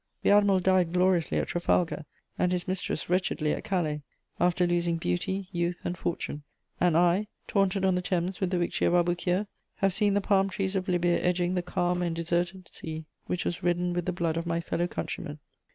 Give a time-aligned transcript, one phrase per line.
[0.23, 2.05] The admiral died gloriously at Trafalgar,
[2.35, 4.01] and his mistress wretchedly at Calais,
[4.39, 6.41] after losing beauty, youth and fortune.
[6.79, 9.45] And I, taunted on the Thames with the victory of Aboukir,
[9.75, 13.61] have seen the palm trees of Libya edging the calm and deserted sea which was
[13.61, 15.37] reddened with the blood of my fellow countrymen.